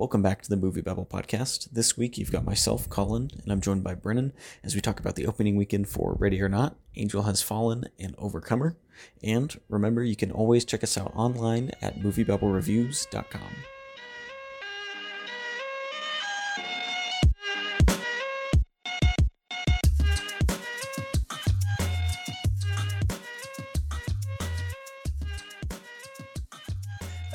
[0.00, 1.72] Welcome back to the MovieBabble podcast.
[1.72, 4.32] This week you've got myself, Collin, and I'm joined by Brennan
[4.64, 8.14] as we talk about the opening weekend for Ready or Not, Angel Has Fallen, and
[8.16, 8.78] Overcomer.
[9.22, 13.79] And remember, you can always check us out online at moviebabblereviews.com.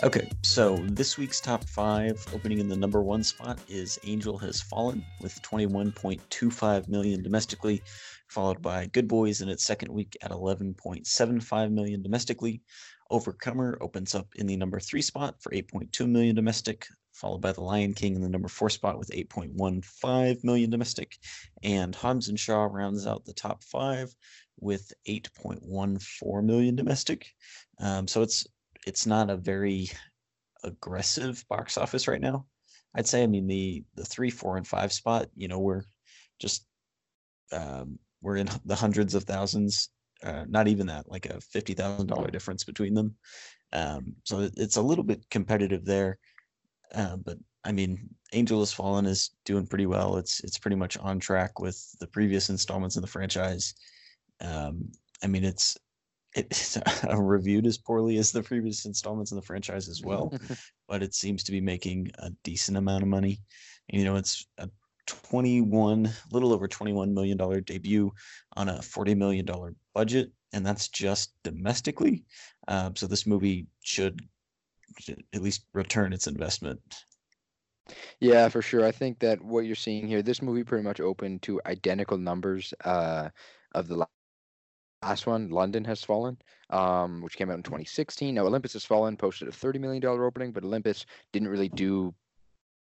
[0.06, 4.62] Okay, so this week's top five, opening in the number one spot, is Angel Has
[4.62, 7.82] Fallen with 21.25 million domestically,
[8.28, 12.62] followed by Good Boys in its second week at 11.75 million domestically.
[13.10, 17.62] Overcomer opens up in the number three spot for 8.2 million domestic, followed by The
[17.62, 21.18] Lion King in the number four spot with 8.15 million domestic.
[21.64, 24.14] And Hobbs and Shaw rounds out the top five
[24.60, 27.34] with 8.14 million domestic.
[27.80, 28.46] Um, so it's
[28.86, 29.90] it's not a very
[30.64, 32.46] aggressive box office right now.
[32.96, 33.24] I'd say.
[33.24, 35.28] I mean the the three, four, and five spot.
[35.36, 35.84] You know, we're
[36.40, 36.66] just
[37.52, 39.90] um, we're in the hundreds of thousands.
[40.24, 43.16] Uh, not even that, like a fifty thousand dollar difference between them.
[43.74, 46.18] Um, so it's a little bit competitive there.
[46.94, 50.18] Uh, but I mean, Angel Has Fallen is doing pretty well.
[50.18, 53.74] It's it's pretty much on track with the previous installments in the franchise.
[54.40, 54.92] Um,
[55.24, 55.78] I mean, it's
[56.36, 56.78] it's
[57.18, 60.34] reviewed as poorly as the previous installments in the franchise as well,
[60.88, 63.40] but it seems to be making a decent amount of money.
[63.90, 64.70] And, you know, it's a
[65.08, 68.12] 21, little over 21 million dollar debut
[68.56, 72.24] on a 40 million dollar budget, and that's just domestically.
[72.68, 74.20] Uh, so this movie should,
[75.00, 76.80] should at least return its investment.
[78.20, 78.84] Yeah, for sure.
[78.84, 82.74] I think that what you're seeing here, this movie pretty much opened to identical numbers
[82.84, 83.30] uh,
[83.76, 84.08] of the
[85.06, 86.38] last one, London Has Fallen,
[86.72, 88.34] um, which came out in 2016.
[88.34, 92.14] Now, Olympus Has Fallen posted a $30 million opening, but Olympus didn't really do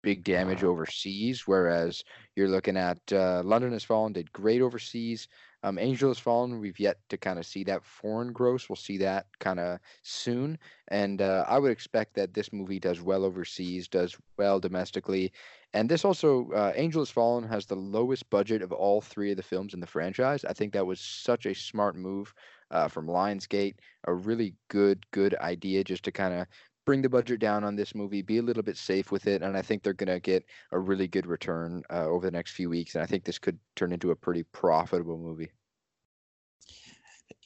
[0.03, 2.03] big damage overseas, whereas
[2.37, 5.29] you're looking at uh, London Has Fallen did great overseas.
[5.63, 8.69] Um, Angel Has Fallen, we've yet to kind of see that foreign gross.
[8.69, 10.59] We'll see that kind of soon.
[10.89, 15.33] And uh, I would expect that this movie does well overseas, does well domestically.
[15.75, 19.37] And this also, uh, Angel Has Fallen has the lowest budget of all three of
[19.37, 20.45] the films in the franchise.
[20.45, 22.33] I think that was such a smart move
[22.71, 23.75] uh, from Lionsgate.
[24.05, 26.47] A really good, good idea just to kind of
[26.91, 29.57] bring the budget down on this movie, be a little bit safe with it, and
[29.57, 32.69] I think they're going to get a really good return uh, over the next few
[32.69, 32.97] weeks.
[32.97, 35.53] And I think this could turn into a pretty profitable movie.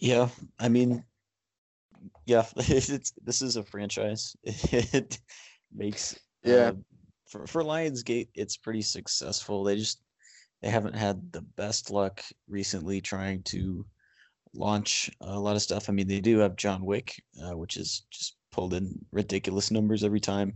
[0.00, 1.04] Yeah, I mean,
[2.24, 4.34] yeah, it's this is a franchise.
[4.72, 5.20] It
[5.70, 6.54] makes yeah.
[6.54, 6.72] Uh,
[7.26, 9.62] for for Lionsgate, it's pretty successful.
[9.62, 10.00] They just
[10.62, 13.84] they haven't had the best luck recently trying to
[14.54, 15.90] launch a lot of stuff.
[15.90, 20.04] I mean, they do have John Wick, uh, which is just pulled in ridiculous numbers
[20.04, 20.54] every time,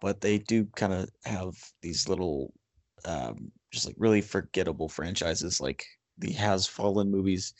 [0.00, 2.54] but they do kind of have these little,
[3.04, 5.84] um, just like really forgettable franchises like
[6.18, 7.52] the Has Fallen movies.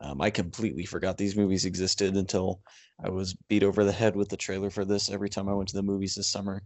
[0.00, 2.60] Um, I completely forgot these movies existed until
[3.04, 5.68] I was beat over the head with the trailer for this every time I went
[5.70, 6.62] to the movies this summer.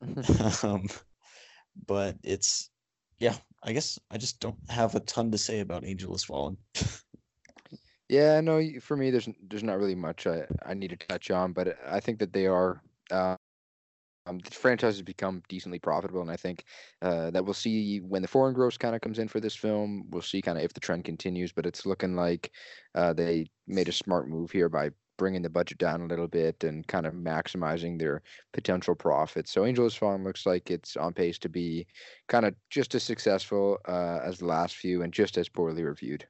[0.62, 0.86] um,
[1.86, 2.70] but it's,
[3.18, 6.58] yeah, I guess I just don't have a ton to say about Angel Has Fallen.
[8.14, 11.52] Yeah, no, for me, there's there's not really much I, I need to touch on,
[11.52, 12.80] but I think that they are.
[13.10, 13.36] Uh,
[14.26, 16.64] um, the franchise has become decently profitable, and I think
[17.02, 20.06] uh, that we'll see when the foreign gross kind of comes in for this film.
[20.10, 22.52] We'll see kind of if the trend continues, but it's looking like
[22.94, 26.64] uh, they made a smart move here by bringing the budget down a little bit
[26.64, 28.22] and kind of maximizing their
[28.52, 29.52] potential profits.
[29.52, 31.86] So Angel Farm looks like it's on pace to be
[32.28, 36.26] kind of just as successful uh, as the last few and just as poorly reviewed.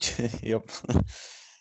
[0.42, 0.70] yep.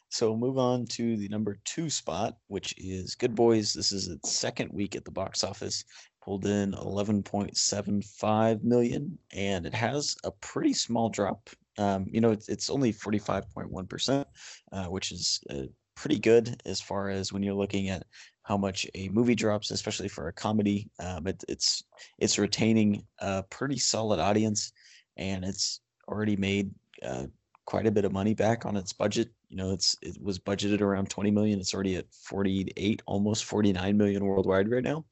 [0.09, 3.73] So move on to the number two spot, which is Good Boys.
[3.73, 5.83] This is its second week at the box office,
[6.23, 11.49] pulled in 11.75 million, and it has a pretty small drop.
[11.77, 14.25] Um, you know, it's, it's only 45.1%,
[14.71, 15.63] uh, which is uh,
[15.95, 18.03] pretty good as far as when you're looking at
[18.43, 20.89] how much a movie drops, especially for a comedy.
[20.99, 21.83] Um, it, it's
[22.17, 24.71] it's retaining a pretty solid audience,
[25.17, 26.71] and it's already made
[27.03, 27.25] uh,
[27.67, 29.29] quite a bit of money back on its budget.
[29.49, 31.59] You know, it's it was budgeted around 20 million.
[31.59, 35.05] It's already at 48, almost 49 million worldwide right now.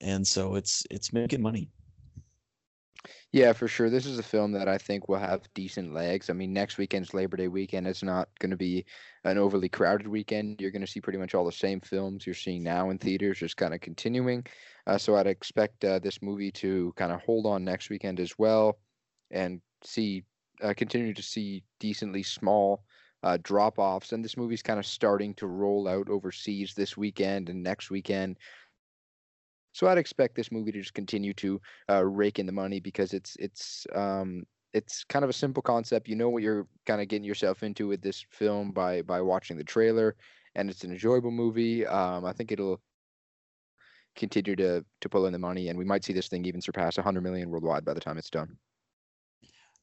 [0.00, 1.70] And so it's it's making money.
[3.32, 3.90] Yeah, for sure.
[3.90, 6.30] This is a film that I think will have decent legs.
[6.30, 7.86] I mean, next weekend's Labor Day weekend.
[7.86, 8.84] It's not going to be
[9.24, 10.60] an overly crowded weekend.
[10.60, 13.38] You're going to see pretty much all the same films you're seeing now in theaters,
[13.38, 14.46] just kind of continuing.
[14.86, 18.38] Uh, so I'd expect uh, this movie to kind of hold on next weekend as
[18.38, 18.78] well
[19.30, 20.24] and see
[20.62, 22.82] uh, continue to see decently small
[23.22, 27.48] uh, drop offs, and this movie's kind of starting to roll out overseas this weekend
[27.48, 28.38] and next weekend.
[29.72, 31.60] So I'd expect this movie to just continue to
[31.90, 36.08] uh, rake in the money because it's it's um, it's kind of a simple concept.
[36.08, 39.56] You know what you're kind of getting yourself into with this film by by watching
[39.56, 40.16] the trailer,
[40.54, 41.86] and it's an enjoyable movie.
[41.86, 42.80] Um, I think it'll
[44.14, 46.96] continue to to pull in the money, and we might see this thing even surpass
[46.96, 48.56] 100 million worldwide by the time it's done.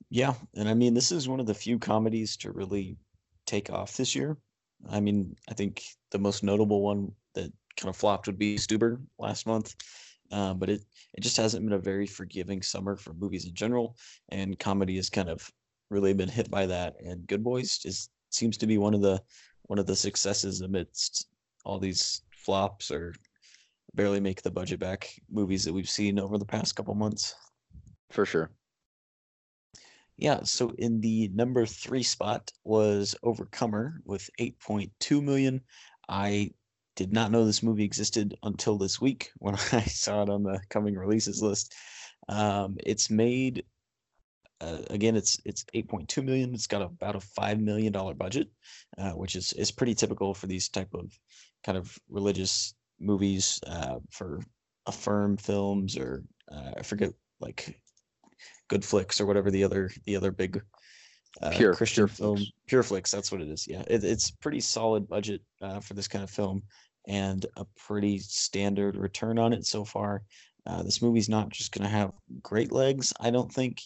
[0.10, 2.98] Yeah, and I mean this is one of the few comedies to really
[3.46, 4.38] take off this year.
[4.90, 9.02] I mean, I think the most notable one that kind of flopped would be Stuber
[9.18, 9.76] last month.
[10.32, 10.84] Uh, but it
[11.14, 13.98] it just hasn't been a very forgiving summer for movies in general,
[14.30, 15.50] and comedy has kind of
[15.90, 16.96] really been hit by that.
[17.06, 19.22] And Good Boys just seems to be one of the
[19.64, 21.28] one of the successes amidst
[21.66, 23.14] all these flops or
[23.94, 27.36] barely make the budget back movies that we've seen over the past couple months.
[28.10, 28.50] For sure.
[30.24, 35.60] Yeah, so in the number three spot was Overcomer with 8.2 million.
[36.08, 36.52] I
[36.96, 40.62] did not know this movie existed until this week when I saw it on the
[40.70, 41.76] coming releases list.
[42.30, 43.66] Um, it's made
[44.62, 46.54] uh, again, it's it's 8.2 million.
[46.54, 48.48] It's got about a five million dollar budget,
[48.98, 51.12] uh, which is is pretty typical for these type of
[51.66, 54.40] kind of religious movies uh, for
[54.86, 57.12] Affirm films or uh, I forget
[57.42, 57.78] like
[58.68, 60.62] Good Flicks or whatever the other the other big
[61.42, 62.38] uh, pure Christian pure film.
[62.38, 62.52] Flicks.
[62.68, 63.68] Pure Flicks, that's what it is.
[63.68, 66.64] Yeah, it, it's pretty solid budget uh, for this kind of film
[67.08, 70.24] and a pretty standard return on it so far.
[70.66, 73.82] Uh, this movie's not just going to have great legs, I don't think.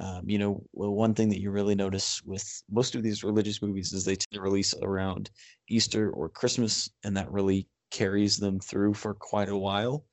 [0.00, 3.62] Um, you know, well, one thing that you really notice with most of these religious
[3.62, 5.30] movies is they tend to release around
[5.68, 10.04] Easter or Christmas, and that really carries them through for quite a while.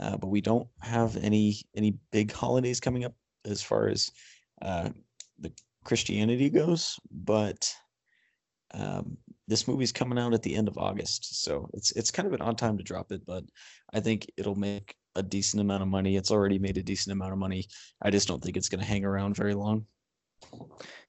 [0.00, 3.14] Uh, but we don't have any any big holidays coming up
[3.44, 4.10] as far as
[4.62, 4.90] uh,
[5.38, 5.52] the
[5.84, 6.98] Christianity goes.
[7.10, 7.72] But
[8.72, 9.16] um,
[9.48, 12.42] this movie's coming out at the end of August, so it's it's kind of an
[12.42, 13.44] odd time to drop it, but
[13.92, 16.16] I think it'll make a decent amount of money.
[16.16, 17.66] It's already made a decent amount of money.
[18.00, 19.86] I just don't think it's going to hang around very long.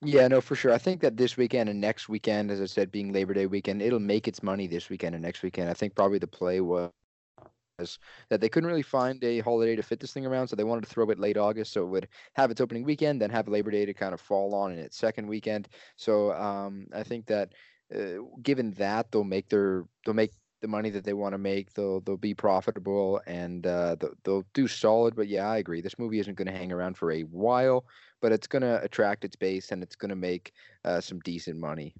[0.03, 0.73] Yeah, no, for sure.
[0.73, 3.81] I think that this weekend and next weekend, as I said, being Labor Day weekend,
[3.81, 5.69] it'll make its money this weekend and next weekend.
[5.69, 6.91] I think probably the play was
[8.29, 10.83] that they couldn't really find a holiday to fit this thing around, so they wanted
[10.83, 13.71] to throw it late August, so it would have its opening weekend, then have Labor
[13.71, 15.67] Day to kind of fall on in its second weekend.
[15.95, 17.53] So um, I think that
[17.93, 20.31] uh, given that, they'll make their they'll make
[20.61, 21.73] the money that they want to make.
[21.73, 25.15] They'll they'll be profitable and uh, they'll, they'll do solid.
[25.15, 25.81] But yeah, I agree.
[25.81, 27.85] This movie isn't going to hang around for a while,
[28.21, 30.53] but it's going to attract its base and it's going to make
[30.85, 31.93] uh, some decent money.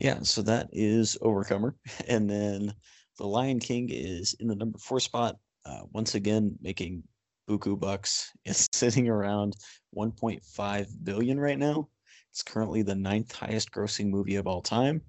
[0.00, 1.74] Yeah, so that is Overcomer,
[2.08, 2.74] and then
[3.20, 5.36] the Lion King is in the number four spot,
[5.66, 7.02] uh, once again making
[7.48, 8.32] buku bucks.
[8.46, 9.56] It's sitting around
[9.94, 11.88] 1.5 billion right now.
[12.30, 15.02] It's currently the ninth highest grossing movie of all time,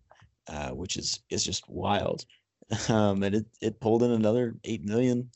[0.49, 2.25] uh, which is is just wild.
[2.87, 5.29] Um, and it, it pulled in another 8 million,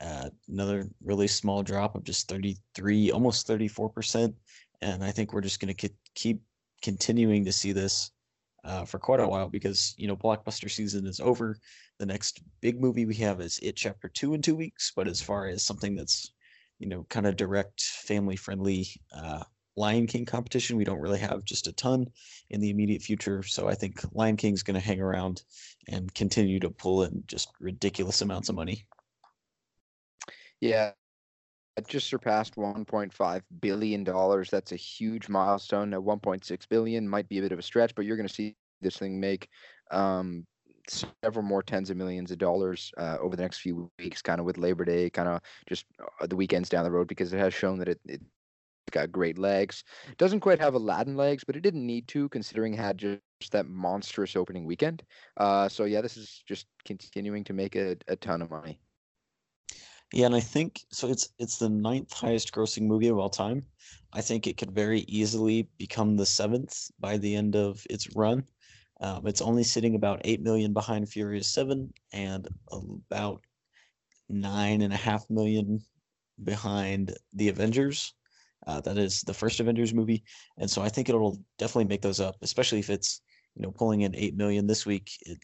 [0.00, 4.32] uh, another really small drop of just 33, almost 34%.
[4.80, 6.40] And I think we're just going to keep
[6.80, 8.10] continuing to see this
[8.64, 11.56] uh, for quite a while because you know blockbuster season is over.
[11.98, 14.92] The next big movie we have is It Chapter Two in two weeks.
[14.94, 16.32] But as far as something that's
[16.78, 19.44] you know kind of direct, family friendly uh,
[19.76, 22.06] Lion King competition, we don't really have just a ton
[22.50, 23.42] in the immediate future.
[23.42, 25.42] So I think Lion King's going to hang around
[25.88, 28.84] and continue to pull in just ridiculous amounts of money.
[30.60, 30.90] Yeah,
[31.86, 34.50] just surpassed 1.5 billion dollars.
[34.50, 35.90] That's a huge milestone.
[35.90, 38.56] Now 1.6 billion might be a bit of a stretch, but you're going to see
[38.80, 39.48] this thing make
[39.90, 40.46] um,
[40.88, 44.46] several more tens of millions of dollars uh, over the next few weeks, kind of
[44.46, 45.84] with Labor Day, kind of just
[46.20, 48.20] uh, the weekends down the road, because it has shown that it, it
[48.90, 49.84] got great legs.
[50.16, 53.66] Doesn't quite have Aladdin legs, but it didn't need to, considering it had just that
[53.66, 55.02] monstrous opening weekend.
[55.36, 58.80] Uh, so yeah, this is just continuing to make a, a ton of money.
[60.12, 61.08] Yeah, and I think so.
[61.08, 63.66] It's it's the ninth highest grossing movie of all time.
[64.12, 68.44] I think it could very easily become the seventh by the end of its run.
[69.00, 73.44] Um, it's only sitting about eight million behind Furious Seven and about
[74.28, 75.80] nine and a half million
[76.44, 78.14] behind the Avengers.
[78.66, 80.24] Uh, that is the first Avengers movie,
[80.58, 83.22] and so I think it'll definitely make those up, especially if it's
[83.54, 85.10] you know pulling in eight million this week.
[85.22, 85.38] It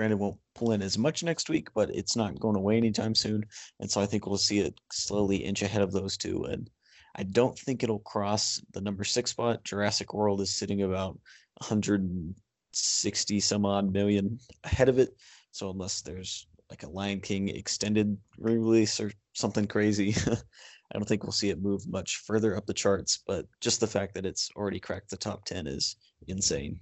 [0.00, 3.44] Granted, won't pull in as much next week, but it's not going away anytime soon.
[3.80, 6.44] And so I think we'll see it slowly inch ahead of those two.
[6.44, 6.70] And
[7.16, 9.62] I don't think it'll cross the number six spot.
[9.62, 11.20] Jurassic World is sitting about
[11.58, 15.10] 160 some odd million ahead of it.
[15.50, 21.24] So unless there's like a Lion King extended re-release or something crazy, I don't think
[21.24, 23.22] we'll see it move much further up the charts.
[23.26, 26.80] But just the fact that it's already cracked the top 10 is insane.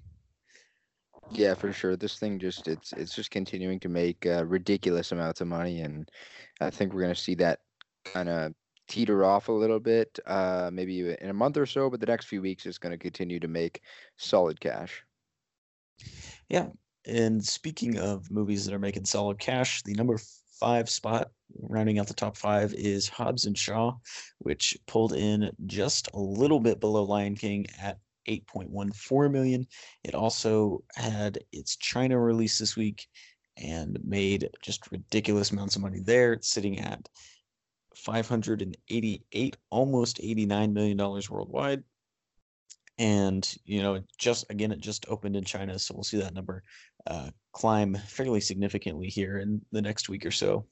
[1.31, 1.97] Yeah, for sure.
[1.97, 6.09] This thing just it's it's just continuing to make uh, ridiculous amounts of money, and
[6.61, 7.61] I think we're gonna see that
[8.05, 8.53] kind of
[8.89, 11.91] teeter off a little bit, uh, maybe in a month or so.
[11.91, 13.83] But the next few weeks is going to continue to make
[14.17, 15.05] solid cash.
[16.49, 16.69] Yeah,
[17.07, 20.19] and speaking of movies that are making solid cash, the number
[20.59, 21.31] five spot,
[21.61, 23.95] rounding out the top five, is Hobbs and Shaw,
[24.39, 29.67] which pulled in just a little bit below Lion King at 8.14 million.
[30.05, 33.07] It also had its China release this week
[33.57, 36.33] and made just ridiculous amounts of money there.
[36.35, 37.09] It's sitting at
[37.97, 41.83] 588, almost 89 million dollars worldwide.
[42.99, 46.63] And you know, just again, it just opened in China, so we'll see that number
[47.07, 50.67] uh, climb fairly significantly here in the next week or so.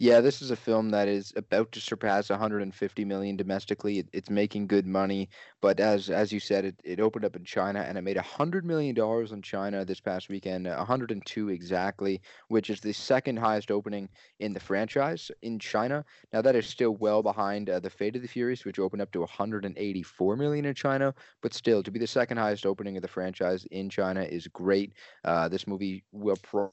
[0.00, 3.98] Yeah, this is a film that is about to surpass 150 million domestically.
[3.98, 5.28] It, it's making good money,
[5.60, 8.64] but as as you said, it, it opened up in China and it made 100
[8.64, 14.08] million dollars in China this past weekend, 102 exactly, which is the second highest opening
[14.38, 16.04] in the franchise in China.
[16.32, 19.10] Now that is still well behind uh, the Fate of the Furious, which opened up
[19.12, 21.12] to 184 million in China,
[21.42, 24.92] but still to be the second highest opening of the franchise in China is great.
[25.24, 26.72] Uh, this movie will pro-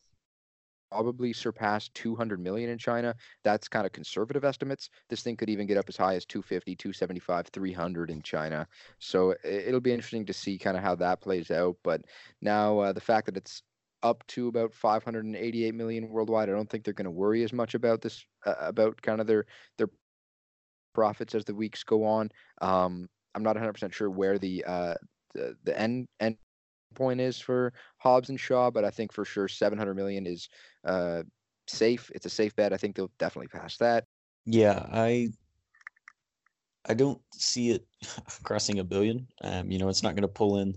[0.91, 3.15] probably surpass 200 million in China.
[3.43, 4.89] That's kind of conservative estimates.
[5.09, 8.67] This thing could even get up as high as 250, 275, 300 in China.
[8.99, 11.77] So it'll be interesting to see kind of how that plays out.
[11.83, 12.01] But
[12.41, 13.61] now uh, the fact that it's
[14.03, 17.73] up to about 588 million worldwide, I don't think they're going to worry as much
[17.73, 19.45] about this uh, about kind of their
[19.77, 19.89] their
[20.93, 22.29] profits as the weeks go on.
[22.61, 24.93] Um, I'm not 100% sure where the uh,
[25.33, 26.37] the, the end end
[26.95, 30.49] point is for Hobbs and Shaw, but I think for sure 700 million is
[30.83, 31.23] uh,
[31.67, 32.11] safe.
[32.13, 32.73] It's a safe bet.
[32.73, 34.05] I think they'll definitely pass that.
[34.45, 35.29] Yeah, I
[36.87, 37.85] I don't see it
[38.43, 39.27] crossing a billion.
[39.41, 40.75] Um, you know, it's not going to pull in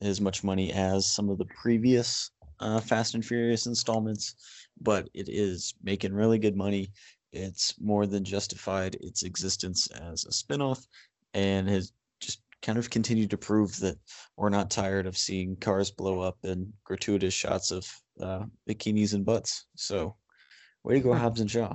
[0.00, 4.34] as much money as some of the previous uh, Fast and Furious installments,
[4.80, 6.90] but it is making really good money.
[7.32, 10.86] It's more than justified its existence as a spinoff
[11.34, 11.92] and has
[12.66, 13.96] kind of continue to prove that
[14.36, 17.88] we're not tired of seeing cars blow up and gratuitous shots of
[18.20, 19.66] uh, bikinis and butts.
[19.76, 20.16] So,
[20.82, 21.74] way to go, Hobbs and Shaw.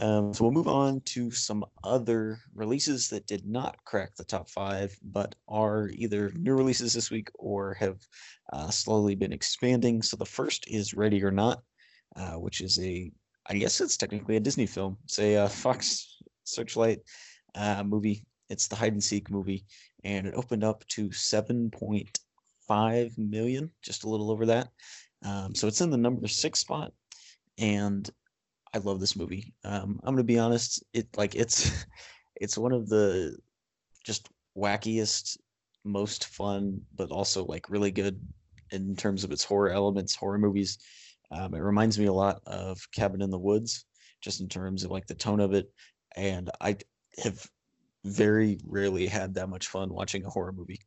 [0.00, 4.50] um, so we'll move on to some other releases that did not crack the top
[4.50, 8.00] five, but are either new releases this week or have
[8.52, 10.02] uh, slowly been expanding.
[10.02, 11.62] So the first is Ready or Not,
[12.16, 13.12] uh, which is a,
[13.46, 14.96] I guess it's technically a Disney film.
[15.04, 16.98] It's a uh, Fox Searchlight
[17.54, 19.64] uh, movie it's the hide and seek movie,
[20.04, 24.68] and it opened up to 7.5 million, just a little over that.
[25.24, 26.92] Um, so it's in the number six spot,
[27.58, 28.08] and
[28.74, 29.54] I love this movie.
[29.64, 31.86] Um, I'm gonna be honest, it like it's
[32.36, 33.36] it's one of the
[34.04, 35.38] just wackiest,
[35.84, 38.20] most fun, but also like really good
[38.70, 40.78] in terms of its horror elements, horror movies.
[41.30, 43.86] Um, it reminds me a lot of Cabin in the Woods,
[44.20, 45.72] just in terms of like the tone of it.
[46.16, 46.76] And I
[47.22, 47.46] have
[48.04, 50.80] very rarely had that much fun watching a horror movie.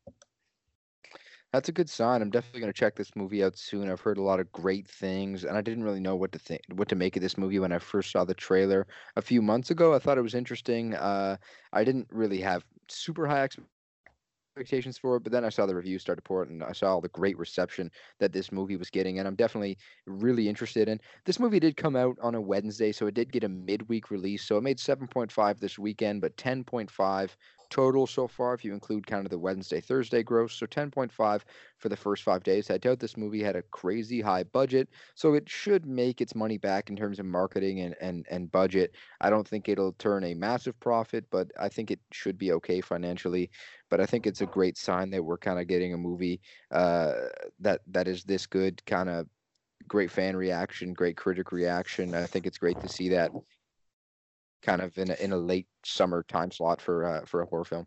[1.53, 2.21] That's a good sign.
[2.21, 3.89] I'm definitely going to check this movie out soon.
[3.89, 6.61] I've heard a lot of great things, and I didn't really know what to think,
[6.73, 9.71] what to make of this movie when I first saw the trailer a few months
[9.71, 9.93] ago.
[9.93, 10.95] I thought it was interesting.
[10.95, 11.37] Uh,
[11.71, 13.43] I didn't really have super high
[14.55, 16.71] expectations for it, but then I saw the reviews start to pour it, and I
[16.71, 20.87] saw all the great reception that this movie was getting, and I'm definitely really interested
[20.87, 21.01] in.
[21.25, 24.45] This movie did come out on a Wednesday, so it did get a midweek release.
[24.45, 27.35] So it made 7.5 this weekend, but 10.5
[27.69, 30.53] total so far if you include kind of the Wednesday Thursday gross.
[30.55, 31.45] So 10.5
[31.77, 32.69] for the first 5 days.
[32.69, 36.57] I doubt this movie had a crazy high budget, so it should make its money
[36.57, 38.95] back in terms of marketing and and and budget.
[39.21, 42.81] I don't think it'll turn a massive profit, but I think it should be okay
[42.81, 43.49] financially.
[43.89, 46.41] But I think it's a great sign that we're kind of getting a movie
[46.71, 47.29] uh,
[47.59, 49.27] that that is this good kind of
[49.87, 52.15] great fan reaction, great critic reaction.
[52.15, 53.31] I think it's great to see that
[54.65, 57.65] kind of in a, in a late summer time slot for uh, for a horror
[57.65, 57.85] film.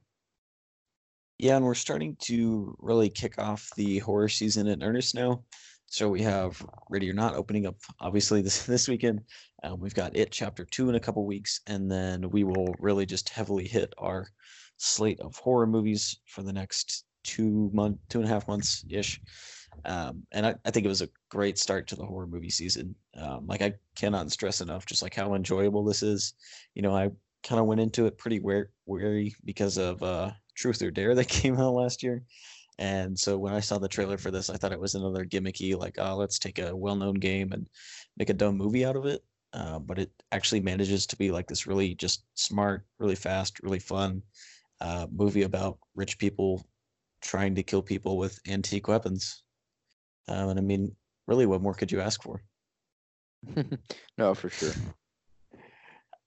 [1.38, 5.44] Yeah, and we're starting to really kick off the horror season in earnest now.
[5.86, 9.22] So we have Ready or Not opening up obviously this this weekend.
[9.62, 13.06] Um, we've got It Chapter Two in a couple weeks, and then we will really
[13.06, 14.26] just heavily hit our
[14.76, 19.20] slate of horror movies for the next two month, two and a half months ish.
[19.84, 22.94] Um, and I, I think it was a great start to the horror movie season.
[23.16, 26.34] Um, like I cannot stress enough just like how enjoyable this is.
[26.74, 27.10] You know, I
[27.42, 31.58] kind of went into it pretty wary because of uh, Truth or Dare that came
[31.58, 32.22] out last year.
[32.78, 35.76] And so when I saw the trailer for this, I thought it was another gimmicky,
[35.76, 37.68] like, oh, let's take a well-known game and
[38.16, 39.24] make a dumb movie out of it.
[39.52, 43.78] Uh, but it actually manages to be like this really just smart, really fast, really
[43.80, 44.22] fun
[44.80, 46.64] uh, movie about rich people
[47.20, 49.42] trying to kill people with antique weapons.
[50.28, 50.94] Um, and I mean,
[51.26, 52.42] really, what more could you ask for?
[54.18, 54.72] no, for sure.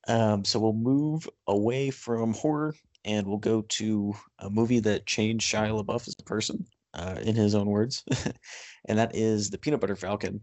[0.08, 2.74] Um, so we'll move away from horror
[3.05, 7.36] and we'll go to a movie that changed Shia LaBeouf as a person, uh, in
[7.36, 8.03] his own words,
[8.88, 10.41] and that is The Peanut Butter Falcon,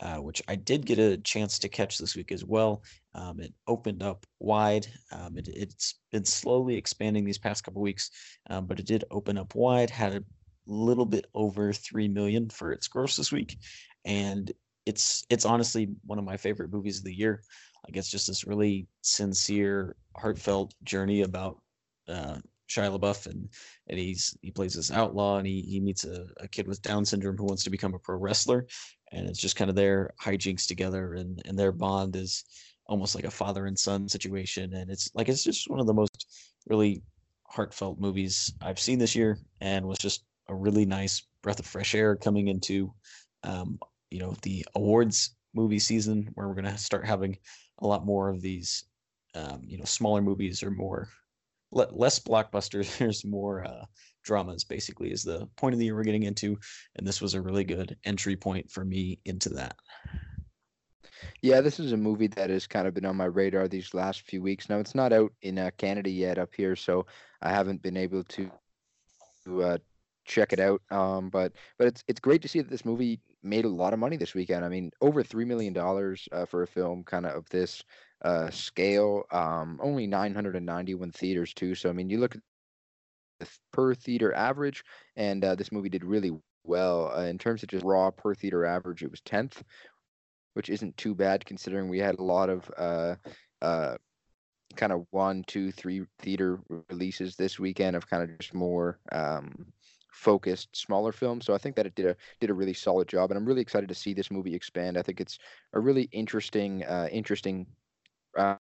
[0.00, 2.82] uh, which I did get a chance to catch this week as well.
[3.14, 4.86] Um, it opened up wide.
[5.10, 8.10] Um, it, has been slowly expanding these past couple weeks,
[8.50, 9.90] um, but it did open up wide.
[9.90, 10.24] Had a
[10.66, 13.58] little bit over three million for its gross this week,
[14.04, 14.52] and
[14.86, 17.42] it's it's honestly one of my favorite movies of the year.
[17.86, 21.60] Like it's just this really sincere, heartfelt journey about
[22.08, 23.48] uh, Shia LaBeouf, and
[23.88, 27.04] and he's he plays this outlaw, and he he meets a, a kid with Down
[27.04, 28.66] syndrome who wants to become a pro wrestler,
[29.12, 32.44] and it's just kind of their hijinks together, and and their bond is
[32.88, 35.94] almost like a father and son situation, and it's like it's just one of the
[35.94, 36.26] most
[36.66, 37.02] really
[37.48, 41.94] heartfelt movies I've seen this year, and was just a really nice breath of fresh
[41.94, 42.92] air coming into
[43.44, 43.78] um,
[44.10, 47.36] you know the awards movie season where we're going to start having
[47.80, 48.84] a lot more of these
[49.34, 51.08] um, you know smaller movies or more
[51.72, 53.84] le- less blockbusters there's more uh,
[54.24, 56.58] dramas basically is the point of the year we're getting into.
[56.96, 59.76] And this was a really good entry point for me into that.
[61.42, 64.22] Yeah this is a movie that has kind of been on my radar these last
[64.22, 64.68] few weeks.
[64.68, 67.06] Now it's not out in uh, canada yet up here so
[67.42, 68.50] i haven't been able to
[69.62, 69.78] uh,
[70.26, 73.64] check it out um, but but it's it's great to see that this movie made
[73.64, 74.64] a lot of money this weekend.
[74.64, 77.82] I mean, over three million dollars uh, for a film kind of of this
[78.22, 79.24] uh, scale.
[79.30, 81.74] Um, only 991 theaters too.
[81.74, 82.42] So I mean, you look at
[83.40, 84.84] the per theater average,
[85.16, 86.32] and uh, this movie did really
[86.64, 89.02] well uh, in terms of just raw per theater average.
[89.02, 89.62] It was 10th,
[90.54, 93.14] which isn't too bad considering we had a lot of uh,
[93.62, 93.96] uh,
[94.74, 99.66] kind of one, two, three theater releases this weekend of kind of just more um,
[100.16, 103.30] focused smaller film so i think that it did a did a really solid job
[103.30, 104.96] and i'm really excited to see this movie expand.
[104.96, 105.38] I think it's
[105.74, 107.66] a really interesting uh interesting
[108.38, 108.56] uh,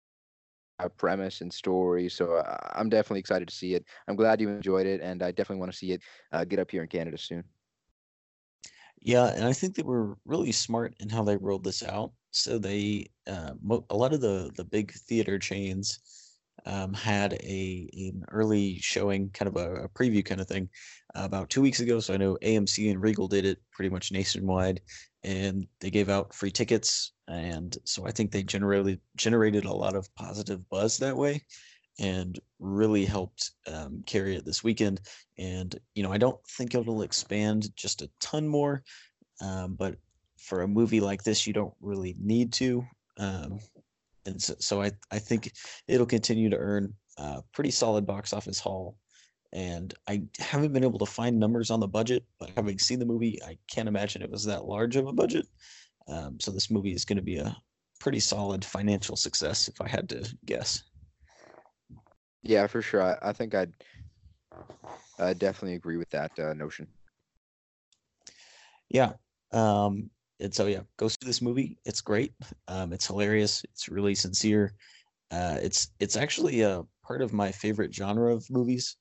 [0.97, 3.85] premise and story so uh, i'm definitely excited to see it.
[4.07, 6.71] I'm glad you enjoyed it and i definitely want to see it uh, get up
[6.71, 7.43] here in canada soon.
[9.01, 12.11] Yeah and i think they were really smart in how they rolled this out.
[12.31, 13.53] So they uh,
[13.91, 15.99] a lot of the the big theater chains
[16.65, 20.69] um, had a an early showing, kind of a, a preview kind of thing,
[21.15, 21.99] uh, about two weeks ago.
[21.99, 24.81] So I know AMC and Regal did it pretty much nationwide,
[25.23, 29.95] and they gave out free tickets, and so I think they generated generated a lot
[29.95, 31.41] of positive buzz that way,
[31.99, 35.01] and really helped um, carry it this weekend.
[35.37, 38.83] And you know, I don't think it'll expand just a ton more,
[39.41, 39.95] um, but
[40.37, 42.85] for a movie like this, you don't really need to.
[43.17, 43.59] Um,
[44.25, 45.51] and so, so I I think
[45.87, 48.97] it'll continue to earn a pretty solid box office haul.
[49.51, 53.05] And I haven't been able to find numbers on the budget, but having seen the
[53.05, 55.45] movie, I can't imagine it was that large of a budget.
[56.07, 57.55] Um, so this movie is going to be a
[57.99, 60.81] pretty solid financial success, if I had to guess.
[62.41, 63.03] Yeah, for sure.
[63.03, 63.73] I, I think I'd
[65.19, 66.87] I definitely agree with that uh, notion.
[68.89, 69.13] Yeah.
[69.51, 70.09] Um,
[70.43, 71.77] and so yeah, go see this movie.
[71.85, 72.33] It's great.
[72.67, 73.63] Um, it's hilarious.
[73.71, 74.73] It's really sincere.
[75.31, 78.97] Uh, it's it's actually a part of my favorite genre of movies,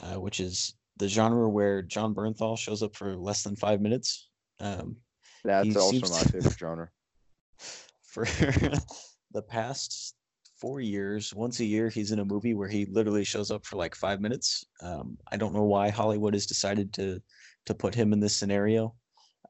[0.00, 4.30] uh, which is the genre where Jon Bernthal shows up for less than five minutes.
[4.58, 4.96] Um,
[5.44, 6.90] That's also my favorite genre.
[8.02, 8.24] For
[9.32, 10.16] the past
[10.60, 13.76] four years, once a year, he's in a movie where he literally shows up for
[13.76, 14.66] like five minutes.
[14.82, 17.22] Um, I don't know why Hollywood has decided to
[17.66, 18.96] to put him in this scenario,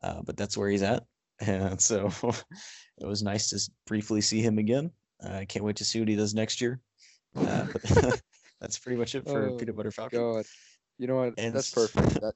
[0.02, 1.04] uh, but that's where he's at
[1.46, 2.10] and so
[2.98, 4.90] it was nice to briefly see him again.
[5.24, 6.80] Uh, I can't wait to see what he does next year.
[7.36, 7.66] Uh,
[8.60, 10.18] that's pretty much it for oh, Peanut Butter Falcon.
[10.18, 10.44] God.
[10.98, 11.34] You know what?
[11.38, 12.20] And that's perfect.
[12.20, 12.34] That,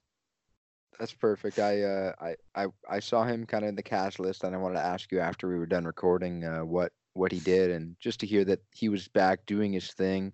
[0.98, 1.58] that's perfect.
[1.58, 4.58] I, uh, I I I saw him kind of in the cast list, and I
[4.58, 7.96] wanted to ask you after we were done recording uh, what what he did, and
[8.00, 10.32] just to hear that he was back doing his thing,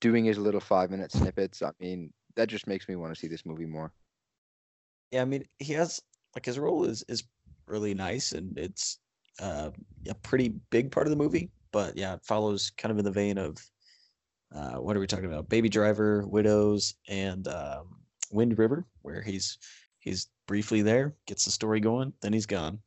[0.00, 1.62] doing his little five minute snippets.
[1.62, 3.92] I mean, that just makes me want to see this movie more.
[5.10, 6.00] Yeah, I mean, he has
[6.34, 7.24] like his role is is
[7.66, 8.98] really nice, and it's
[9.40, 9.70] uh,
[10.08, 11.50] a pretty big part of the movie.
[11.72, 13.58] But yeah, it follows kind of in the vein of
[14.54, 15.48] uh, what are we talking about?
[15.48, 17.96] Baby Driver, Widows, and um,
[18.30, 19.58] Wind River, where he's
[19.98, 22.78] he's briefly there, gets the story going, then he's gone.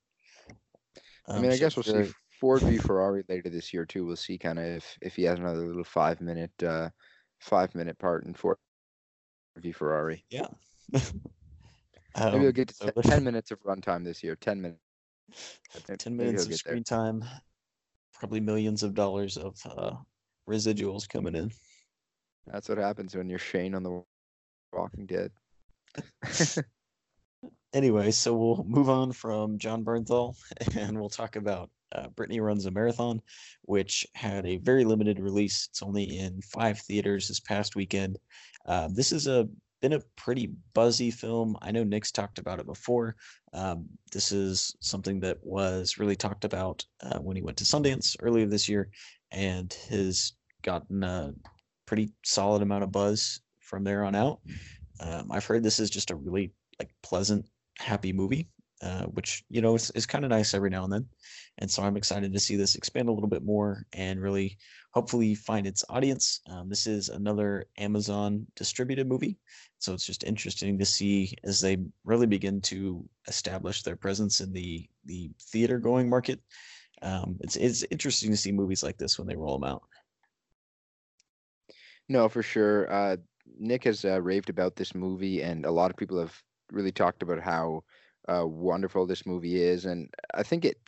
[1.27, 4.05] Um, I mean, I guess we'll see Ford v Ferrari later this year too.
[4.05, 6.89] We'll see kind of if if he has another little five minute uh,
[7.39, 8.57] five minute part in Ford
[9.57, 10.23] v Ferrari.
[10.29, 10.47] Yeah.
[12.15, 14.35] Um, Maybe we'll get to so 10 minutes of runtime this year.
[14.35, 14.79] 10 minutes.
[15.97, 16.97] 10 minutes of screen there.
[16.97, 17.23] time.
[18.13, 19.91] Probably millions of dollars of uh,
[20.49, 21.51] residuals coming in.
[22.47, 24.03] That's what happens when you're Shane on the
[24.71, 25.31] Walking Dead.
[27.73, 30.35] anyway, so we'll move on from Jon Bernthal
[30.77, 33.21] and we'll talk about uh, Brittany Runs a Marathon,
[33.63, 35.67] which had a very limited release.
[35.69, 38.19] It's only in five theaters this past weekend.
[38.65, 39.47] Uh, this is a
[39.81, 41.57] been a pretty buzzy film.
[41.61, 43.15] I know Nick's talked about it before.
[43.53, 48.15] Um, this is something that was really talked about uh, when he went to Sundance
[48.21, 48.89] earlier this year,
[49.31, 50.33] and has
[50.63, 51.33] gotten a
[51.85, 54.39] pretty solid amount of buzz from there on out.
[54.99, 57.45] Um, I've heard this is just a really like pleasant,
[57.77, 58.47] happy movie,
[58.85, 61.05] uh, which you know is, is kind of nice every now and then.
[61.57, 64.57] And so I'm excited to see this expand a little bit more and really
[64.91, 66.41] hopefully find its audience.
[66.49, 69.37] Um, this is another Amazon distributed movie.
[69.79, 74.53] So it's just interesting to see as they really begin to establish their presence in
[74.53, 76.39] the, the theater going market.
[77.01, 79.83] Um, it's, it's interesting to see movies like this when they roll them out.
[82.07, 82.91] No, for sure.
[82.91, 83.17] Uh,
[83.57, 86.39] Nick has uh, raved about this movie, and a lot of people have
[86.71, 87.83] really talked about how
[88.27, 89.85] uh, wonderful this movie is.
[89.85, 90.79] And I think it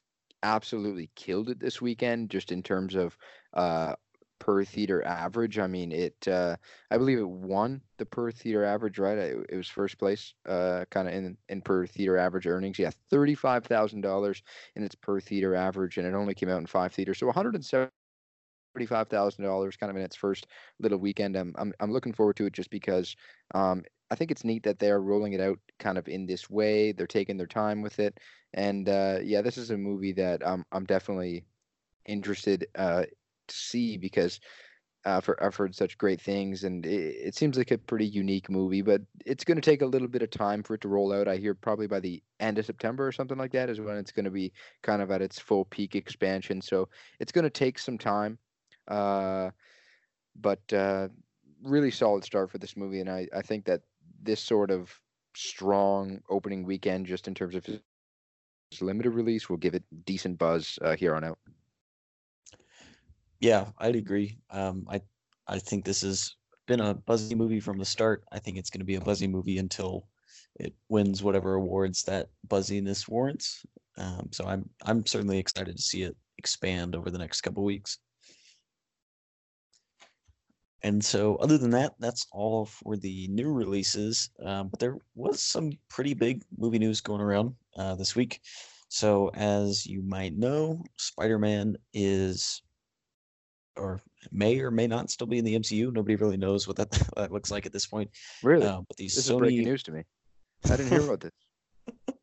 [0.43, 3.17] absolutely killed it this weekend, just in terms of
[3.53, 3.95] uh,
[4.39, 5.59] per theater average.
[5.59, 6.27] I mean, it.
[6.27, 6.57] Uh,
[6.91, 9.17] I believe it won the per theater average, right?
[9.17, 12.79] It, it was first place, uh, kind of in in per theater average earnings.
[12.79, 14.43] Yeah, thirty five thousand dollars
[14.75, 17.35] in its per theater average, and it only came out in five theaters, so one
[17.35, 17.65] hundred and
[19.09, 20.47] thousand dollars, kind of in its first
[20.79, 21.35] little weekend.
[21.35, 23.15] I'm I'm I'm looking forward to it just because
[23.55, 26.91] um, I think it's neat that they're rolling it out kind of in this way.
[26.91, 28.19] They're taking their time with it,
[28.53, 31.45] and uh, yeah, this is a movie that I'm I'm definitely
[32.05, 33.03] interested uh,
[33.47, 34.39] to see because
[35.05, 38.49] uh, for, I've heard such great things, and it, it seems like a pretty unique
[38.49, 38.81] movie.
[38.81, 41.27] But it's going to take a little bit of time for it to roll out.
[41.27, 44.11] I hear probably by the end of September or something like that is when it's
[44.11, 44.51] going to be
[44.83, 46.61] kind of at its full peak expansion.
[46.61, 46.89] So
[47.19, 48.37] it's going to take some time.
[48.87, 49.51] Uh,
[50.35, 51.07] but uh,
[51.63, 53.81] really solid start for this movie, and I, I think that
[54.21, 54.93] this sort of
[55.35, 57.79] strong opening weekend, just in terms of his
[58.81, 61.37] limited release, will give it decent buzz uh, here on out.
[63.39, 64.39] Yeah, I'd agree.
[64.49, 65.01] Um, I
[65.47, 66.35] I think this has
[66.67, 68.23] been a buzzy movie from the start.
[68.31, 70.07] I think it's going to be a buzzy movie until
[70.55, 73.65] it wins whatever awards that buzziness warrants.
[73.97, 77.99] Um, so I'm I'm certainly excited to see it expand over the next couple weeks.
[80.87, 84.29] And so, other than that, that's all for the new releases.
[84.41, 88.39] Um, but there was some pretty big movie news going around uh, this week.
[88.87, 92.61] So, as you might know, Spider Man is,
[93.75, 93.99] or
[94.31, 95.91] may or may not still be in the MCU.
[95.91, 98.09] Nobody really knows what that, that looks like at this point.
[98.41, 98.65] Really?
[98.65, 99.33] Uh, but these this Sony...
[99.33, 100.03] is breaking news to me.
[100.63, 101.33] I didn't hear about this.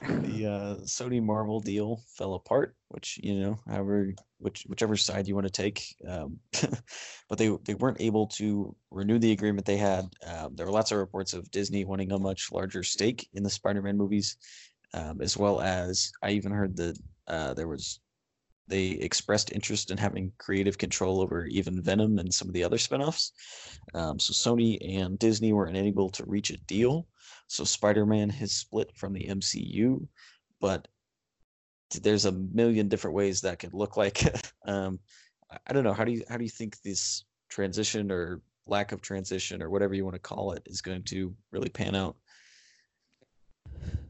[0.00, 5.34] the uh, Sony Marvel deal fell apart, which you know, however, which whichever side you
[5.34, 5.84] want to take.
[6.06, 6.38] Um,
[7.28, 10.08] but they they weren't able to renew the agreement they had.
[10.26, 13.50] Um, there were lots of reports of Disney wanting a much larger stake in the
[13.50, 14.36] Spider-Man movies,
[14.94, 18.00] um, as well as I even heard that uh, there was
[18.70, 22.76] they expressed interest in having creative control over even Venom and some of the other
[22.76, 23.32] spinoffs.
[23.94, 27.06] Um, so Sony and Disney were unable to reach a deal.
[27.50, 30.06] So Spider-Man has split from the MCU,
[30.60, 30.86] but
[32.00, 34.22] there's a million different ways that could look like.
[34.66, 35.00] um,
[35.66, 35.92] I don't know.
[35.92, 39.94] How do you how do you think this transition or lack of transition or whatever
[39.94, 42.14] you want to call it is going to really pan out?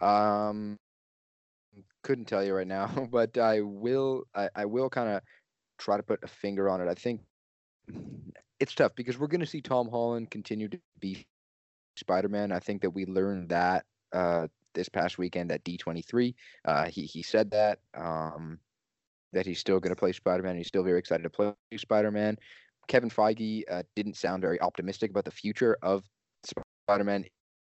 [0.03, 0.79] Um,
[2.03, 4.24] couldn't tell you right now, but I will.
[4.35, 5.22] I, I will kind of
[5.79, 6.88] try to put a finger on it.
[6.88, 7.22] I think
[8.59, 11.26] it's tough because we're going to see Tom Holland continue to be
[12.01, 12.53] Spider-Man.
[12.53, 16.35] I think that we learned that uh, this past weekend at D23.
[16.65, 18.59] Uh, he he said that um,
[19.33, 20.57] that he's still going to play Spider-Man.
[20.57, 22.37] He's still very excited to play Spider-Man.
[22.89, 26.03] Kevin Feige uh, didn't sound very optimistic about the future of
[26.89, 27.25] Spider-Man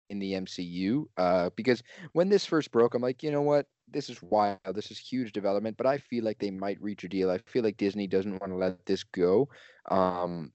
[0.09, 1.83] in the MCU uh, because
[2.13, 4.59] when this first broke, I'm like, you know what, this is wild.
[4.75, 7.31] This is huge development, but I feel like they might reach a deal.
[7.31, 9.49] I feel like Disney doesn't want to let this go.
[9.91, 10.53] Um,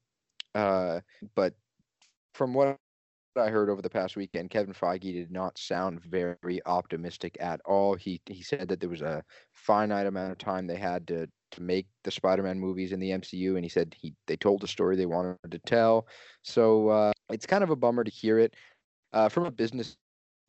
[0.54, 1.00] uh,
[1.34, 1.54] but
[2.34, 2.78] from what
[3.38, 7.94] I heard over the past weekend, Kevin Feige did not sound very optimistic at all.
[7.94, 9.22] He he said that there was a
[9.52, 13.54] finite amount of time they had to to make the Spider-Man movies in the MCU,
[13.56, 16.06] and he said he they told the story they wanted to tell.
[16.42, 18.54] So uh, it's kind of a bummer to hear it.
[19.12, 19.96] Uh, from a business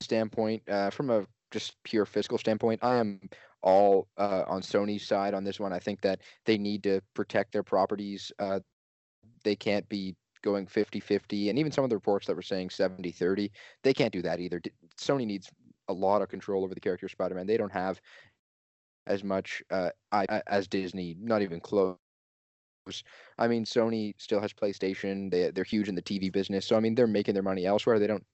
[0.02, 3.22] standpoint, uh, from a just pure fiscal standpoint, I am
[3.62, 5.74] all uh, on Sony's side on this one.
[5.74, 8.32] I think that they need to protect their properties.
[8.40, 8.60] Uh,
[9.44, 13.50] they can't be going 50-50 and even some of the reports that were saying 70-30
[13.84, 14.62] they can't do that either.
[14.98, 15.52] Sony needs
[15.88, 17.48] a lot of control over the character spider-man.
[17.48, 18.00] They don't have
[19.08, 19.90] as much uh,
[20.48, 21.98] as disney not even close.
[23.38, 25.32] I mean sony still has playstation.
[25.32, 26.66] They, they're huge in the tv business.
[26.66, 28.00] So i mean they're making their money elsewhere.
[28.00, 28.26] They don't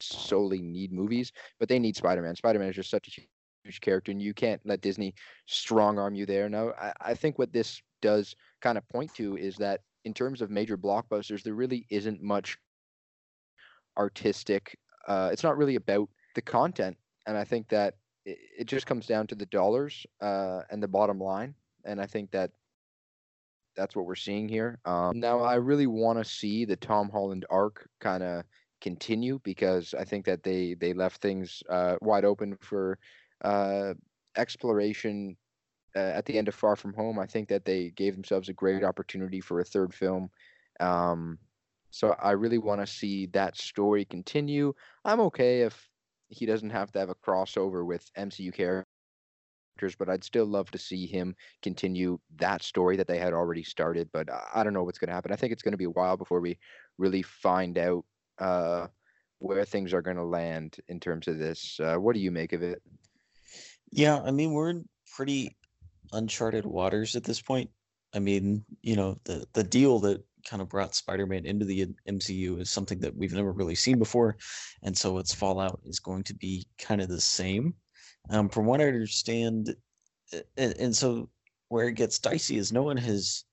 [0.00, 2.36] solely need movies, but they need Spider-Man.
[2.36, 3.22] Spider-Man is just such a
[3.64, 5.14] huge character, and you can't let Disney
[5.46, 6.48] strong arm you there.
[6.48, 10.40] Now, I, I think what this does kind of point to is that in terms
[10.40, 12.58] of major blockbusters, there really isn't much
[13.96, 14.78] artistic.
[15.06, 19.06] Uh, it's not really about the content, and I think that it, it just comes
[19.06, 21.54] down to the dollars uh, and the bottom line.
[21.84, 22.50] And I think that
[23.76, 24.78] that's what we're seeing here.
[24.84, 28.44] Um, now, I really want to see the Tom Holland arc kind of
[28.80, 32.98] continue because I think that they they left things uh, wide open for
[33.44, 33.94] uh,
[34.36, 35.36] exploration
[35.98, 37.18] uh, at the end of Far From Home.
[37.18, 40.30] I think that they gave themselves a great opportunity for a third film.
[40.78, 41.38] Um,
[41.90, 44.74] so I really want to see that story continue.
[45.04, 45.88] I'm okay if
[46.28, 50.78] he doesn't have to have a crossover with MCU characters, but I'd still love to
[50.78, 54.08] see him continue that story that they had already started.
[54.12, 55.32] But I don't know what's going to happen.
[55.32, 56.58] I think it's going to be a while before we
[56.98, 58.04] really find out
[58.38, 58.86] uh,
[59.40, 61.80] where things are going to land in terms of this.
[61.82, 62.82] Uh, what do you make of it?
[63.90, 64.82] Yeah, I mean, we're
[65.16, 65.56] pretty
[66.12, 67.70] uncharted waters at this point.
[68.14, 72.60] I mean, you know, the the deal that kind of brought Spider-Man into the MCU
[72.60, 74.36] is something that we've never really seen before,
[74.82, 77.74] and so its fallout is going to be kind of the same.
[78.30, 79.74] Um, from what I understand,
[80.56, 81.28] and, and so
[81.68, 83.44] where it gets dicey is no one has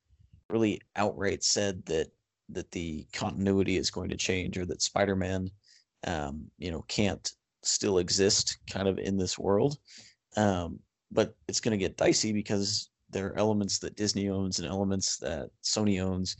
[0.50, 2.08] really outright said that
[2.50, 5.50] that the continuity is going to change or that Spider-Man,
[6.06, 7.32] um, you know, can't
[7.64, 9.78] still exist kind of in this world.
[10.38, 10.80] Um,
[11.16, 15.18] but it's going to get dicey because there are elements that Disney owns and elements
[15.18, 16.36] that Sony owns,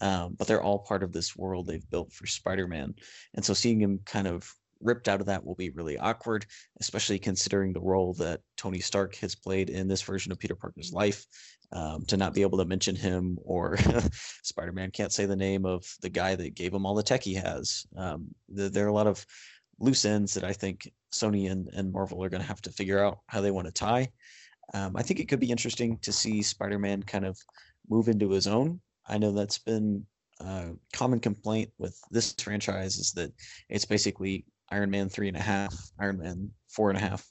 [0.00, 2.94] um, but they're all part of this world they've built for Spider-Man.
[3.34, 4.48] And so seeing him kind of
[4.80, 6.46] ripped out of that will be really awkward,
[6.80, 10.92] especially considering the role that Tony Stark has played in this version of Peter Parker's
[10.92, 11.24] life.
[11.70, 13.76] Um, to not be able to mention him or
[14.42, 17.34] Spider-Man can't say the name of the guy that gave him all the tech he
[17.34, 17.84] has.
[17.94, 19.26] Um, the, there are a lot of
[19.78, 23.02] loose ends that I think Sony and, and Marvel are going to have to figure
[23.04, 24.08] out how they want to tie.
[24.74, 27.38] Um, I think it could be interesting to see Spider Man kind of
[27.88, 28.80] move into his own.
[29.06, 30.04] I know that's been
[30.40, 33.32] a common complaint with this franchise is that
[33.68, 37.26] it's basically Iron Man three and a half, Iron Man four and a half.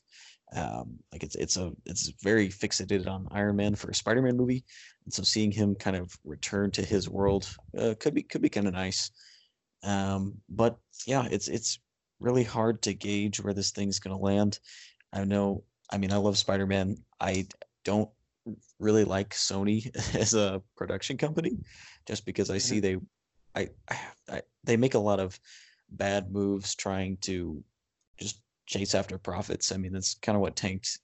[0.55, 4.37] Um, like it's it's a it's very fixated on Iron Man for a Spider Man
[4.37, 4.63] movie,
[5.05, 8.49] and so seeing him kind of return to his world uh, could be could be
[8.49, 9.11] kind of nice.
[9.83, 11.79] Um, but yeah, it's it's
[12.19, 14.59] really hard to gauge where this thing's going to land.
[15.13, 16.97] I know, I mean, I love Spider Man.
[17.19, 17.47] I
[17.85, 18.09] don't
[18.79, 21.57] really like Sony as a production company
[22.05, 22.99] just because I see mm-hmm.
[23.55, 23.95] they, I,
[24.35, 25.39] I, they make a lot of
[25.89, 27.63] bad moves trying to
[28.19, 29.71] just chase after profits.
[29.71, 30.99] I mean, that's kind of what tanked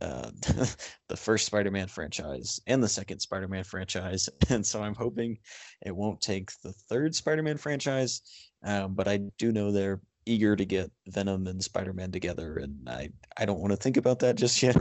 [0.00, 0.30] uh,
[1.08, 5.38] the first Spider-Man franchise and the second Spider-Man franchise, and so I'm hoping
[5.84, 8.22] it won't take the third Spider-Man franchise.
[8.64, 13.10] Um, but I do know they're eager to get Venom and Spider-Man together, and I
[13.36, 14.76] I don't want to think about that just yet.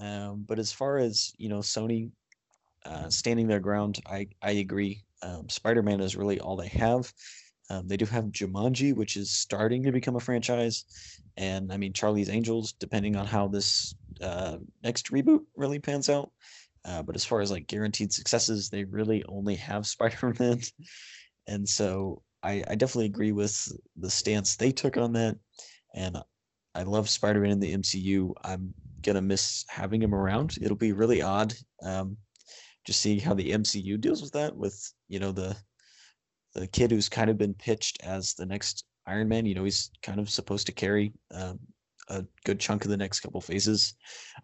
[0.00, 2.10] um, but as far as you know, Sony
[2.84, 5.04] uh, standing their ground, I I agree.
[5.22, 7.12] Um, Spider-Man is really all they have.
[7.70, 10.84] Um, they do have Jumanji, which is starting to become a franchise,
[11.36, 16.32] and I mean Charlie's Angels, depending on how this uh, next reboot really pans out.
[16.84, 20.60] Uh, but as far as like guaranteed successes, they really only have Spider-Man,
[21.46, 25.36] and so I, I definitely agree with the stance they took on that.
[25.94, 26.18] And
[26.74, 28.32] I love Spider Man in the MCU.
[28.42, 30.56] I'm going to miss having him around.
[30.60, 32.16] It'll be really odd um,
[32.86, 35.56] just seeing how the MCU deals with that, with, you know, the
[36.54, 39.46] the kid who's kind of been pitched as the next Iron Man.
[39.46, 41.58] You know, he's kind of supposed to carry um,
[42.12, 43.94] a good chunk of the next couple phases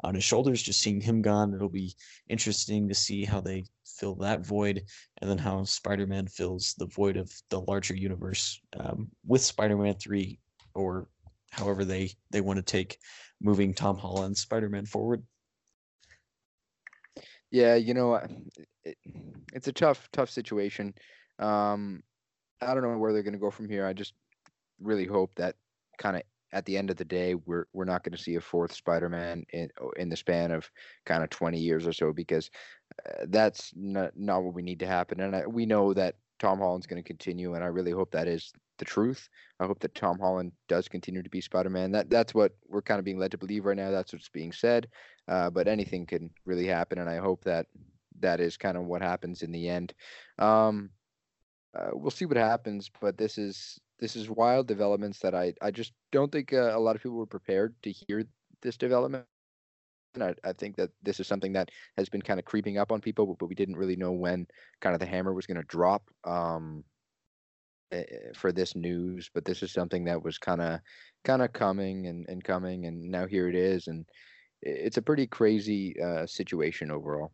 [0.03, 0.63] on his shoulders.
[0.63, 1.95] Just seeing him gone, it'll be
[2.29, 4.83] interesting to see how they fill that void,
[5.21, 10.39] and then how Spider-Man fills the void of the larger universe um, with Spider-Man Three,
[10.75, 11.09] or
[11.51, 12.99] however they they want to take
[13.41, 15.23] moving Tom Holland Spider-Man forward.
[17.51, 18.21] Yeah, you know,
[18.85, 18.99] it,
[19.53, 20.95] it's a tough tough situation.
[21.39, 22.03] Um,
[22.61, 23.87] I don't know where they're going to go from here.
[23.87, 24.15] I just
[24.81, 25.55] really hope that
[25.99, 28.41] kind of at the end of the day, we're we're not going to see a
[28.41, 30.71] fourth Spider-Man in in the span of
[31.05, 32.51] kind of 20 years or so because
[33.07, 35.21] uh, that's not not what we need to happen.
[35.21, 38.29] And I, we know that Tom Holland's going to continue, and I really hope that
[38.29, 39.29] is the truth.
[39.61, 41.93] I hope that Tom Holland does continue to be Spider-Man.
[41.93, 43.91] That that's what we're kind of being led to believe right now.
[43.91, 44.89] That's what's being said.
[45.27, 47.67] Uh, but anything can really happen, and I hope that
[48.21, 49.95] that is kind of what happens in the end.
[50.39, 50.91] Um,
[51.77, 55.71] uh, we'll see what happens, but this is this is wild developments that I I
[55.71, 58.25] just don't think uh, a lot of people were prepared to hear
[58.63, 59.25] this development.
[60.15, 62.91] And I, I think that this is something that has been kind of creeping up
[62.91, 64.47] on people, but, but we didn't really know when
[64.81, 66.03] kind of the hammer was going to drop.
[66.25, 66.85] Um,
[68.35, 70.81] for this news, but this is something that was kind of
[71.25, 74.05] kind of coming and, and coming, and now here it is, and
[74.61, 77.33] it's a pretty crazy uh, situation overall.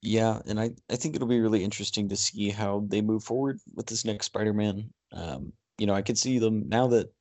[0.00, 3.58] Yeah, and I, I think it'll be really interesting to see how they move forward
[3.74, 4.88] with this next Spider-Man.
[5.12, 7.12] Um, you know, I could see them now that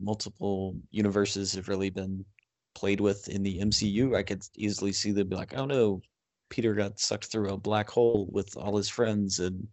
[0.00, 2.24] multiple universes have really been
[2.74, 4.16] played with in the MCU.
[4.16, 6.02] I could easily see them be like, oh no,
[6.50, 9.66] Peter got sucked through a black hole with all his friends, and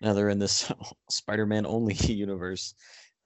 [0.00, 0.72] now they're in this
[1.10, 2.74] Spider-Man only universe.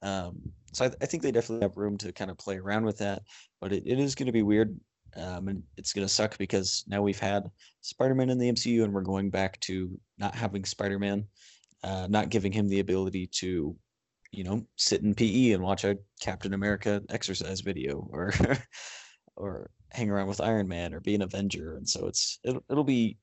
[0.02, 0.40] Um,
[0.72, 3.22] so I, I, think they definitely have room to kind of play around with that,
[3.60, 4.76] but it, it is going to be weird.
[5.16, 7.50] Um, and it's going to suck because now we've had
[7.82, 11.26] Spider-Man in the MCU and we're going back to not having Spider-Man,
[11.82, 13.76] uh, not giving him the ability to,
[14.30, 18.32] you know, sit in PE and watch a Captain America exercise video or,
[19.36, 21.76] or hang around with Iron Man or be an Avenger.
[21.76, 23.18] And so it's, it'll, it'll be,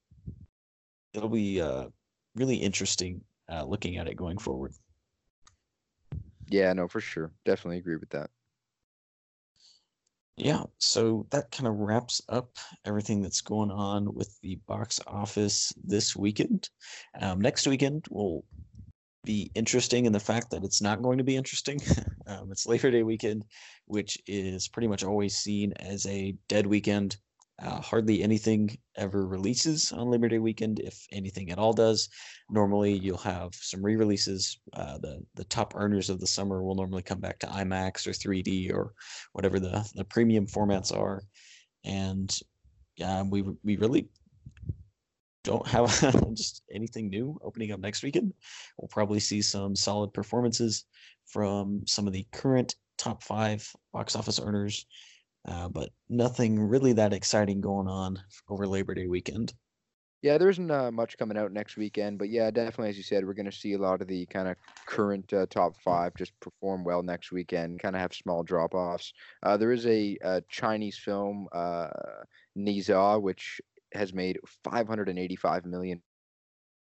[1.14, 1.88] it'll be uh,
[2.36, 3.22] really interesting
[3.52, 4.74] uh, looking at it going forward.
[6.50, 7.32] Yeah, no, for sure.
[7.46, 8.30] Definitely agree with that.
[10.40, 15.74] Yeah, so that kind of wraps up everything that's going on with the box office
[15.84, 16.70] this weekend.
[17.20, 18.46] Um, next weekend will
[19.26, 21.82] be interesting in the fact that it's not going to be interesting.
[22.28, 23.44] um, it's Labor Day weekend,
[23.86, 27.18] which is pretty much always seen as a dead weekend.
[27.62, 32.08] Uh, hardly anything ever releases on Labor Day weekend, if anything at all does.
[32.50, 34.60] Normally, you'll have some re-releases.
[34.74, 38.12] Uh, the the top earners of the summer will normally come back to IMAX or
[38.12, 38.94] 3D or
[39.34, 41.22] whatever the the premium formats are,
[41.84, 42.40] and
[42.96, 44.10] yeah, we we really
[45.44, 45.90] don't have
[46.36, 48.34] just anything new opening up next weekend.
[48.78, 50.86] We'll probably see some solid performances
[51.26, 54.86] from some of the current top five box office earners
[55.48, 59.54] uh, but nothing really that exciting going on over Labor Day weekend.
[60.22, 63.26] Yeah, there isn't uh, much coming out next weekend, but yeah, definitely, as you said,
[63.26, 66.38] we're going to see a lot of the kind of current uh, top five just
[66.42, 69.14] perform well next weekend, kind of have small drop offs.
[69.44, 71.88] Uh, there is a, a, Chinese film, uh,
[72.58, 73.62] Ne Zha, which
[73.94, 76.02] has made 585 million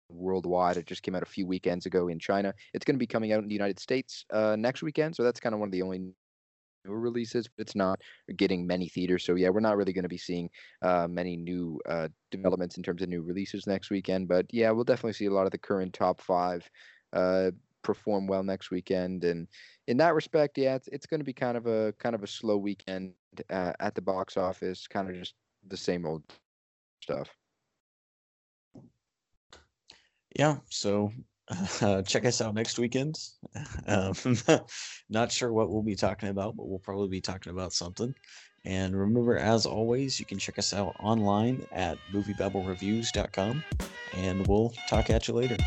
[0.09, 0.77] worldwide.
[0.77, 2.53] It just came out a few weekends ago in China.
[2.75, 5.39] It's going to be coming out in the United States uh, next weekend, so that's
[5.39, 6.13] kind of one of the only
[6.85, 8.01] newer releases, but it's not
[8.35, 9.25] getting many theaters.
[9.25, 10.49] So yeah, we're not really going to be seeing
[10.81, 14.27] uh, many new uh, developments in terms of new releases next weekend.
[14.27, 16.69] But yeah, we'll definitely see a lot of the current top five
[17.13, 17.51] uh,
[17.83, 19.23] perform well next weekend.
[19.23, 19.47] And
[19.87, 22.27] in that respect, yeah, it's it's going to be kind of a kind of a
[22.27, 23.13] slow weekend
[23.49, 25.35] uh, at the box office, kind of just
[25.67, 26.23] the same old
[27.01, 27.29] stuff.
[30.35, 31.11] Yeah, so
[31.81, 33.15] uh, check us out next weekend.
[33.85, 34.13] Um,
[35.09, 38.15] not sure what we'll be talking about, but we'll probably be talking about something.
[38.65, 43.63] And remember, as always, you can check us out online at moviebabblereviews.com,
[44.15, 45.57] and we'll talk at you later.